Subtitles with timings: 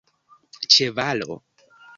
[0.75, 1.37] ĉevalo